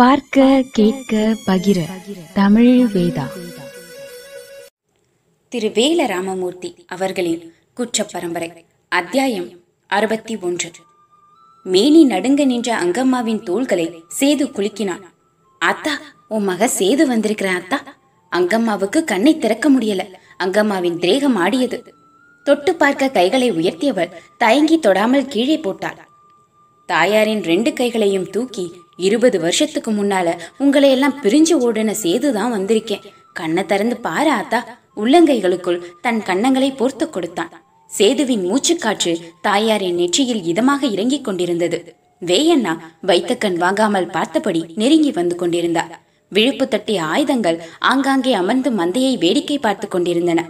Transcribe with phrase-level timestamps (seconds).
[0.00, 1.84] பார்க்க கேட்க பகிர.
[2.34, 3.22] தமிழ் வேதா.
[5.48, 9.48] திரு வேல ராமமூர்த்தி அவர்களின் குற்ற பரம்பரை அத்தியாயம்
[9.86, 10.70] அறுபத்தி ஒன்று.
[11.64, 15.00] மேனி நடுங்க நின்ற அங்கம்மாவின் தோள்களை சேது குலுக்கினான்.
[15.64, 15.90] அத்தா
[16.28, 17.78] உன் மக சேது வந்திருக்கிற அத்தா.
[18.36, 20.12] அங்கம்மாவுக்கு கண்ணை திறக்க முடியல.
[20.44, 21.94] அங்கம்மாவின் திரேகம் ஆடியது.
[22.44, 26.08] தொட்டு பார்க்க கைகளை உயர்த்தியவள் தயங்கி தொடாமல் கீழே போட்டாள்
[26.86, 30.28] தாயாரின் ரெண்டு கைகளையும் தூக்கி இருபது வருஷத்துக்கு முன்னால
[30.64, 33.06] உங்களை எல்லாம் பிரிஞ்சு ஓடுன சேதுதான் வந்திருக்கேன்.
[33.38, 34.60] கண்ணை திறந்து பாரு ஆத்தா.
[35.02, 37.52] உள்ளங்கைகளுக்குள் தன் கன்னங்களை போர்த்து கொடுத்தான்.
[37.90, 39.12] சேதுவின் மூச்சுக்காற்று
[39.46, 41.78] தாயாரின் நெற்றியில் இதமாக இறங்கிக் கொண்டிருந்தது.
[42.22, 42.72] வேயண்ணா
[43.08, 45.92] வைத்த கண் வாங்காமல் பார்த்தபடி நெருங்கி வந்து கொண்டிருந்தார்
[46.32, 47.58] விழுப்பு தட்டிய ஆயுதங்கள்
[47.90, 50.40] ஆங்காங்கே அமர்ந்து மந்தையை வேடிக்கை பார்த்து கொண்டிருந்தன.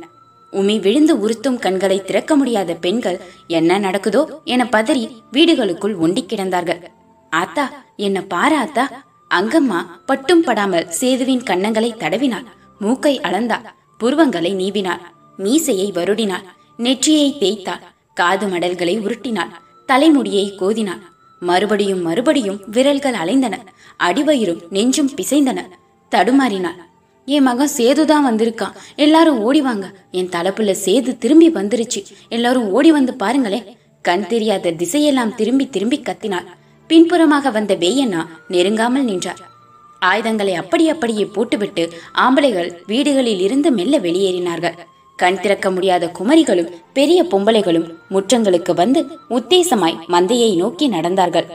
[0.53, 3.19] உமி விழுந்து உறுத்தும் கண்களை திறக்க முடியாத பெண்கள்
[3.59, 5.05] என்ன நடக்குதோ என பதறி
[5.37, 6.81] வீடுகளுக்குள் ஒண்டி கிடந்தார்கள்.
[7.31, 9.05] ஆத்தா என்ன பாரு ஆத்தா.
[9.35, 12.45] அங்கம்மா பட்டும் படாமல் சேதுவின் கன்னங்களை தடவினாள்.
[12.79, 13.65] மூக்கை அளந்தாள்
[13.99, 15.01] புருவங்களை நீவினாள்.
[15.37, 16.45] மீசையை வருடினாள்.
[16.77, 17.81] நெற்றியை தேய்த்தாள்.
[18.15, 19.49] காது மடல்களை உருட்டினாள்.
[19.87, 21.01] தலைமுடியை கோதினாள்.
[21.41, 23.59] மறுபடியும் மறுபடியும் விரல்கள் அலைந்தன.
[23.99, 25.65] அடிவயிறும் நெஞ்சும் பிசைந்தன.
[26.11, 26.79] தடுமாறினாள்.
[27.27, 28.73] என் மகன் சேதுதான் வந்திருக்கான்.
[28.97, 29.93] எல்லாரும் ஓடி வாங்க.
[30.11, 32.05] என் தலைப்புல சேது திரும்பி வந்துருச்சு.
[32.29, 33.77] எல்லாரும் ஓடி வந்து பாருங்களேன்.
[34.03, 36.47] கண் தெரியாத திசையெல்லாம் திரும்பி திரும்பி கத்தினாள்.
[36.91, 38.23] பின்புறமாக வந்த வேயண்ணா
[38.55, 39.43] நெருங்காமல் நின்றார்.
[40.03, 41.83] ஆயுதங்களை அப்படி அப்படியே போட்டுவிட்டு
[42.25, 44.79] ஆம்பளைகள் வீடுகளில் இருந்து மெல்ல வெளியேறினார்கள்.
[45.19, 49.01] கண் திறக்க முடியாத குமரிகளும் பெரிய பொம்பளைகளும் முற்றங்களுக்கு வந்து
[49.39, 51.47] உத்தேசமாய் மந்தையை நோக்கி நடந்தார்கள்.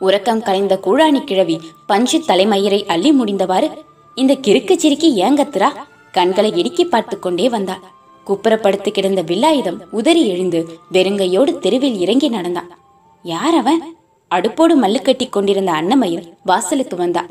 [0.00, 1.56] உறக்கம் கலைந்த கூழாணி கிழவி
[1.90, 3.68] பஞ்சு தலைமயிரை அள்ளி முடிந்தவாறு
[4.16, 5.70] இந்த கிறுக்கு சிரிக்கி ஏங்கத்துரா
[6.14, 7.84] கண்களை இடுக்கி பார்த்து கொண்டே வந்தாள்.
[8.26, 10.60] குப்புறப்படுத்து கிடந்த வில்லாயுதம் உதறி எழுந்து
[10.96, 12.70] வெறுங்கையோடு தெருவில் இறங்கி நடந்தான்.
[13.24, 13.82] யார் அவன்?
[14.34, 17.30] அடுப்போடு மல்லு கட்டி கொண்டிருந்த அன்னமயில் வாசலுக்கு வந்தாள்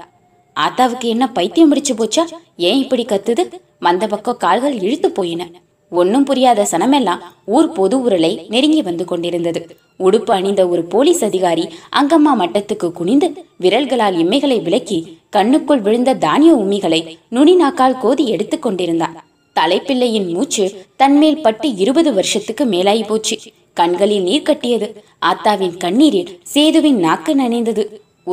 [0.56, 2.24] ஆத்தாவுக்கு என்ன பைத்தியம் முடிச்சு போச்சா?
[2.58, 3.44] ஏன் இப்படி கத்துது?
[3.80, 5.52] மந்த பக்கம் கால்கள் இழுத்து போயின.
[5.92, 9.78] ஒன்னும் புரியாத சனமெல்லாம் ஊர் பொது உருளை நெருங்கி வந்து கொண்டிருந்தது.
[10.00, 11.66] உடுப்பு அணிந்த ஒரு போலீஸ் அதிகாரி
[11.96, 13.28] அங்கம்மா மட்டத்துக்கு குனிந்து
[13.58, 15.00] விரல்களால் இம்மைகளை விலக்கி
[15.36, 19.24] கண்ணுக்குள் விழுந்த தானிய உம்மிகளை நுனி நாக்கால் கோதி எடுத்துக் கொண்டிருந்தார்
[19.56, 23.38] தலைப்பிள்ளையின் மூச்சு தன்மேல் பட்டு இருபது வருஷத்துக்கு மேலாயி போச்சு.
[23.80, 24.88] கண்களில் நீர் கட்டியது.
[25.30, 27.84] ஆத்தாவின் கண்ணீரில் சேதுவின் நாக்கு நனைந்தது.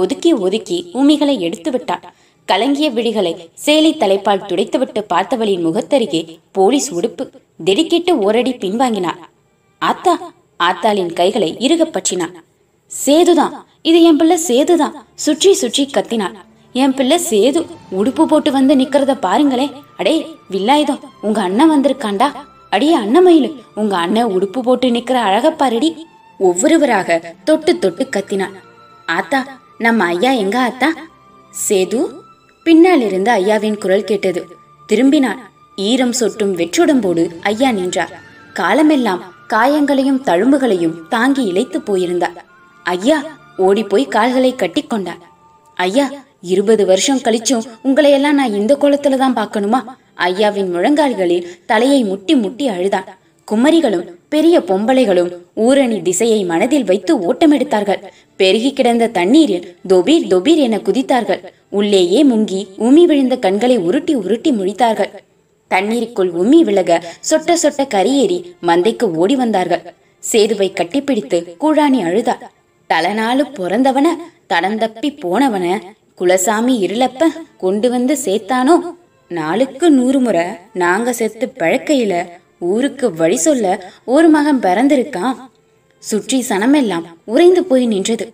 [0.01, 2.07] ஒதுக்கி ஒதுக்கி உமிகளை எடுத்து விட்டாள்.
[2.49, 3.31] கலங்கிய விழிகளை
[3.65, 6.21] சேலை தலைப்பால் துடைத்துவிட்டு பார்த்தவளின் முகத்தருகே
[6.57, 7.25] போலீஸ் உடுப்பு
[7.67, 9.23] திடுக்கிட்டு ஓரடி பின்வாங்கினார்
[9.83, 10.15] ஆத்தா
[10.69, 12.34] ஆத்தாளின் கைகளை இறுக பற்றினான்
[12.93, 13.55] சேதுதான்
[13.91, 16.37] இது என் பிள்ளை சேதுதான் சுற்றி சுற்றி கத்தினாள்.
[16.83, 17.61] என் பிள்ளை சேது
[17.99, 19.67] உடுப்பு போட்டு வந்து நிக்கிறத பாருங்களே.
[20.01, 20.15] அடே
[20.53, 22.28] வில்லாயுதம் உங்க அண்ணன் வந்திருக்காண்டா?
[22.76, 23.50] அடியே அன்னமயிலு
[23.81, 25.91] உங்க அண்ணன் உடுப்பு போட்டு நிக்கிற அழகப்பாருடி
[26.41, 28.56] ஒவ்வொருவராக தொட்டு தொட்டு கத்தினான்.
[29.19, 29.41] ஆத்தா
[29.84, 30.88] நம்ம ஐயா எங்க ஆத்தா?
[31.69, 32.00] சேது
[32.66, 34.41] பின்னாலிருந்து ஐயாவின் குரல் கேட்டது.
[34.88, 35.41] திரும்பினான்.
[35.88, 38.12] ஈரம் சொட்டும் வெற்றுடம்போடு ஐயா நின்றார்.
[38.60, 39.22] காலமெல்லாம்
[39.53, 42.38] காயங்களையும் தழும்புகளையும் தாங்கி இழைத்து போயிருந்தார்.
[42.86, 43.19] ஐயா
[43.66, 45.22] ஓடி போய் கால்களை கட்டிக்கொண்டார்
[45.78, 46.06] ஐயா
[46.53, 49.81] இருபது வருஷம் கழிச்சும் உங்களையெல்லாம் நான் இந்த கோலத்துல தான் பார்க்கணுமா?
[50.16, 53.09] ஐயாவின் முழங்கால்களில் தலையை முட்டி முட்டி அழுதான்.
[53.49, 58.03] குமரிகளும் பெரிய பொம்பளைகளும் ஊரணி திசையை மனதில் வைத்து ஓட்டமெடுத்தார்கள்.
[58.37, 61.43] பெருகி கிடந்த தண்ணீரில் தொபீர் தொபீர் என குதித்தார்கள்.
[61.69, 65.12] உள்ளேயே முங்கி உமி விழுந்த கண்களை உருட்டி உருட்டி முழித்தார்கள்.
[65.69, 69.83] தண்ணீருக்குள் உம்மி விலக சொட்ட சொட்ட கரியேறி மந்தைக்கு ஓடி வந்தார்கள்.
[70.19, 72.44] சேதுவை கட்டிப்பிடித்து கூழாணி அழுதாள்.
[72.91, 74.06] தலநாளு பிறந்தவன
[74.48, 75.81] தடந்தப்பி போனவன
[76.19, 77.25] குலசாமி இருளப்ப
[77.59, 78.77] கொண்டு வந்து சேர்த்தானோ?
[79.31, 80.44] நாளுக்கு நூறு முறை
[80.82, 82.14] நாங்க செத்து பழக்கையில
[82.70, 83.64] ஊருக்கு வழி சொல்ல
[84.14, 85.34] ஒரு மகன் பிறந்திருக்கான்.
[86.03, 88.26] சுற்றி சனமெல்லாம் உறைந்து போய் நின்றது.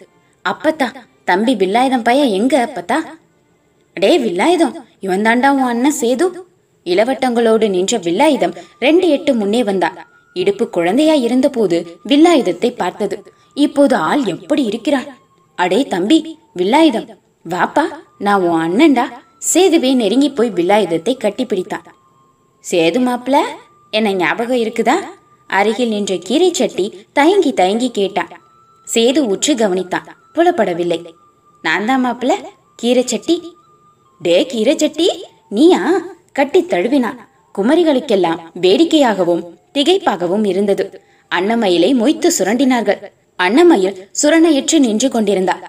[0.44, 0.88] அப்பத்தா
[1.24, 2.98] தம்பி வில்லாயுதம் பையன் எங்க அப்பத்தா?
[3.96, 6.26] அடே வில்லாயுதம் இவன் தாண்டா உன் அண்ணன் சேது?
[6.86, 9.98] இளவட்டங்களோடு நின்ற வில்லாயுதம் ரெண்டு எட்டு முன்னே வந்தான்
[10.36, 11.78] இடுப்பு குழந்தையா இருந்தபோது
[12.10, 13.16] வில்லாயுதத்தை பார்த்தது.
[13.66, 15.10] இப்போது ஆள் எப்படி இருக்கிறார்
[15.58, 16.18] அடே தம்பி
[16.56, 17.10] வில்லாயுதம்
[17.46, 17.84] வாப்பா
[18.18, 19.04] நான் உன் அண்ணன்டா.
[19.50, 21.86] சேதுவே நெருங்கி போய் வில்லாயுதத்தை கட்டிப்பிடித்தான்.
[22.64, 23.36] சேது மாப்பிள
[23.96, 24.96] என்ன ஞாபகம் இருக்குதா?
[25.50, 26.84] அருகில் நின்ற கீரை சட்டி
[27.18, 28.30] தயங்கி தயங்கி கேட்டான்.
[28.86, 30.06] சேது உற்று கவனித்தான்.
[30.34, 31.00] புலப்படவில்லை.
[31.64, 32.32] நான் தான் மாப்பிள
[32.82, 33.36] கீரை சட்டி
[34.20, 35.08] டே கீரை சட்டி
[35.56, 35.80] நீயா?
[36.38, 37.18] கட்டி தழுவினான்.
[37.54, 39.42] குமரிகளுக்கெல்லாம் வேடிக்கையாகவும்
[39.76, 40.84] திகைப்பாகவும் இருந்தது.
[41.30, 43.00] அன்னமயிலை மொய்த்து சுரண்டினார்கள்.
[43.38, 45.66] அன்னமயில் சுரணையற்று நின்று கொண்டிருந்தாள்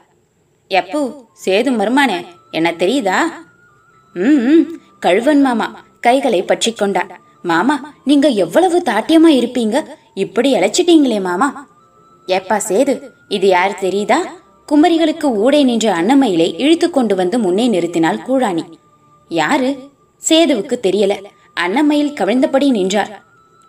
[0.72, 1.00] எப்போ
[1.46, 2.20] சேது மருமானே
[2.58, 3.18] என்ன தெரியுதா?
[4.16, 4.64] ம்
[5.00, 5.68] கழுவன் மாமா
[6.00, 7.20] கைகளை பற்றி கொண்டார்.
[7.42, 9.78] மாமா நீங்க எவ்வளவு தாட்டியமா இருப்பீங்க?
[10.14, 11.68] இப்படி இழைச்சிட்டீங்களே மாமா.
[12.28, 12.94] ஏப்பா சேது
[13.28, 14.20] இது யார் தெரியுதா?
[14.68, 18.64] குமரிகளுக்கு ஊடே நின்ற அன்னமயிலை இழுத்து கொண்டு வந்து முன்னே நிறுத்தினாள் கூழாணி.
[19.30, 19.70] யாரு?
[20.30, 21.14] சேதுவுக்கு தெரியல.
[21.60, 23.12] அன்னமயில் கவிழ்ந்தபடி நின்றார்.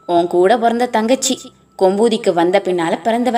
[0.06, 1.34] உன் கூட பிறந்த தங்கச்சி
[1.78, 3.36] கொம்பூதிக்கு வந்த பின்னால பிறந்தவ.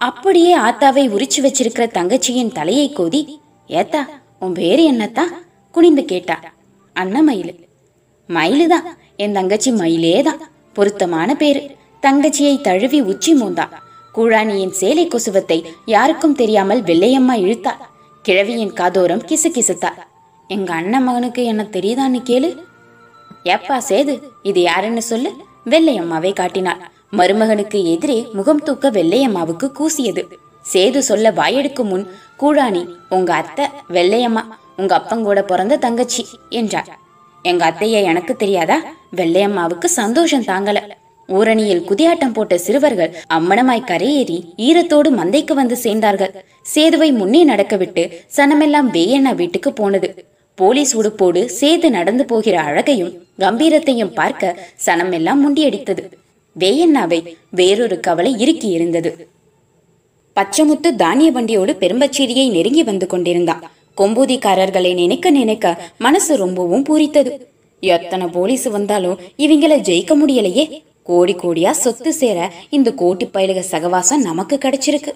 [0.00, 4.02] அப்படியே ஆத்தாவை உரிச்சு வச்சிருக்கிற தங்கச்சியின் தலையை கோதி ஏத்தா
[4.38, 5.24] உன் பேரு என்னத்தா?
[5.76, 6.36] குனிந்து கேட்டா
[7.26, 7.52] மயிலு.
[8.36, 8.86] மயிலுதான்.
[9.22, 10.40] என் தங்கச்சி மயிலே தான்
[10.76, 11.60] பொருத்தமான பேரு.
[12.04, 13.66] தங்கச்சியை தழுவி உச்சி மூந்தா.
[14.14, 15.58] கூழாணியின் சேலை கொசுவத்தை
[15.94, 17.82] யாருக்கும் தெரியாமல் வெள்ளையம்மா இழுத்தாள்
[18.24, 19.90] கிழவியின் காதோரம் கிசு கிசுத்தா.
[20.50, 22.50] எங்க அண்ணன் மகனுக்கு என்ன தெரியுதான்னு கேளு.
[23.54, 24.14] எப்பா சேது
[24.50, 25.32] இது யாருன்னு சொல்லு.
[25.72, 26.82] வெள்ளையம்மாவை காட்டினாள்.
[27.18, 30.22] மருமகனுக்கு எதிரே முகம் தூக்க வெள்ளையம்மாவுக்கு கூசியது.
[30.72, 32.06] சேது சொல்ல வாயெடுக்கும் முன்
[32.40, 32.84] கூழாணி
[33.16, 34.44] உங்க அத்தை வெள்ளையம்மா
[34.78, 36.22] உங்க அப்பங்கூட பிறந்த தங்கச்சி
[36.58, 36.90] என்றார்
[37.44, 38.76] எங்க அத்தைய எனக்கு தெரியாதா?
[39.18, 40.78] வெள்ளையம்மாவுக்கு சந்தோஷம் தாங்கல.
[41.28, 46.32] ஊரணியில் குதியாட்டம் போட்ட சிறுவர்கள் அம்மனமாய் கரையேறி ஈரத்தோடு மந்தைக்கு வந்து சேர்ந்தார்கள்.
[46.72, 48.02] சேதுவை முன்னே நடக்க விட்டு
[48.36, 50.10] சனமெல்லாம் வேயண்ணா வீட்டுக்கு போனது.
[50.58, 54.54] போலீஸ் உடுப்போடு சேது நடந்து போகிற அழகையும் கம்பீரத்தையும் பார்க்க
[54.86, 56.04] சனமெல்லாம் முண்டியடித்தது.
[56.56, 57.20] வேயண்ணாவை
[57.50, 59.10] வேறொரு கவலை இறுக்கி இருந்தது
[60.36, 63.62] பச்சமுத்து தானிய வண்டியோடு பெரும்பச்சேரியை நெருங்கி வந்து கொண்டிருந்தான்.
[63.96, 67.30] கொம்பூதிக்காரர்களை நினைக்க நினைக்க மனசு ரொம்பவும் பூரித்தது.
[67.80, 70.82] எத்தனை போலீஸ் வந்தாலும் இவங்கள ஜெயிக்க முடியலையே.
[71.02, 75.12] கோடி கோடியா சொத்து சேர இந்த கோட்டி பயலுக சகவாசம் நமக்கு கிடைச்சிருக்கு.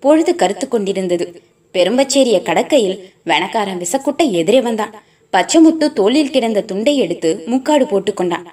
[0.00, 1.42] பொழுது கருத்து கொண்டிருந்தது.
[1.74, 5.02] பெரும்பச்சேரிய கடக்கையில் வெனக்காரன் விசக்குட்ட எதிரே வந்தான்.
[5.32, 8.44] பச்சைமுத்து தோளில் கிடந்த துண்டை எடுத்து முக்காடு போட்டுக்கொண்டான்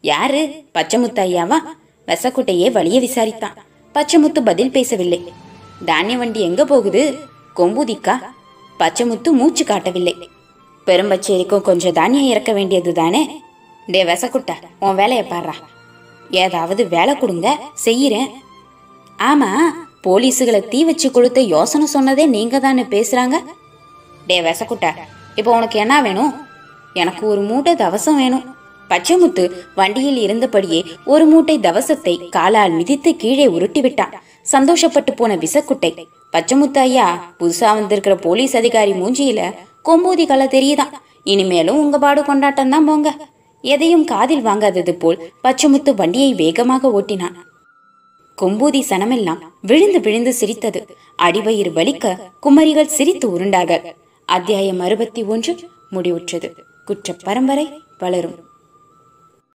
[0.00, 0.48] யாரு?
[0.74, 1.54] பச்சைமுத்து ஐயாவா?
[2.06, 3.56] விசக்குட்டையே வழிய விசாரித்தான்.
[3.94, 5.20] பச்சைமுத்து பதில் பேசவில்லை.
[5.84, 7.14] தானிய வண்டி எங்க போகுது?
[7.56, 8.16] கொம்புதிக்கா?
[8.82, 10.14] பச்சைமுத்து மூச்சு காட்டவில்லை.
[10.86, 13.22] பெரும்பச்சேரிக்கும் கொஞ்சம் தானியம் இறக்க வேண்டியது தானே
[13.92, 15.54] டே விசக்குட்டா உன் வேலையை பாடுறா
[16.42, 17.48] ஏதாவது வேலை கொடுங்க
[17.86, 18.30] செய்யறேன்.
[19.30, 19.50] ஆமா
[20.04, 23.36] போலீஸுகளை தீ வச்சு கொடுத்த யோசனை சொன்னதே நீங்க தானே பேசுறாங்க?
[24.28, 24.90] டே விசக்குட்டா
[25.38, 26.32] இப்போ உனக்கு என்ன வேணும்?
[27.02, 28.44] எனக்கு ஒரு மூட்டை தவசம் வேணும்.
[28.90, 29.44] பச்சைமுத்து
[29.78, 30.80] வண்டியில் இருந்தபடியே
[31.12, 34.16] ஒரு மூட்டை தவசத்தை காலால் மிதித்து கீழே உருட்டி விட்டான்.
[34.54, 35.92] சந்தோஷப்பட்டு போன விசக்குட்டை
[36.32, 39.40] பச்சைமுத்து ஐயா புதுசா வந்திருக்கிற போலீஸ் அதிகாரி மூஞ்சியில
[39.88, 40.92] கொம்பூதி கலை தெரியுதான்.
[41.24, 43.16] இனிமேலும் உங்க பாடு கொண்டாட்டம் தான் போங்க.
[43.60, 47.36] எதையும் காதில் வாங்காதது போல் பச்சைமுத்து வண்டியை வேகமாக ஓட்டினான்.
[48.42, 50.80] கொம்பூதி சனமெல்லாம் விழுந்து விழுந்து சிரித்தது.
[51.22, 53.84] அடிவயிறு வலிக்க குமரிகள் சிரித்து உருண்டார்கள்.
[54.26, 55.58] அத்தியாயம் அறுபத்தி ஒன்று
[55.92, 56.50] முடிவுற்றது.
[56.84, 57.66] குற்ற பரம்பரை
[57.98, 58.38] வளரும்.